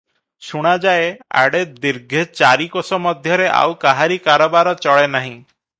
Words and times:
ଶୁଣାଯାଏ, 0.45 1.11
ଆଡ଼େ 1.41 1.61
ଦୀର୍ଘେ 1.85 2.23
ଚାରି 2.41 2.67
କୋଶ 2.77 3.01
ମଧ୍ୟରେ 3.07 3.49
ଆଉ 3.61 3.79
କାହାରି 3.87 4.21
କାରବାର 4.31 4.79
ଚଳେନାହିଁ। 4.87 5.35